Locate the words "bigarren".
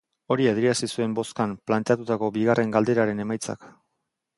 2.41-2.77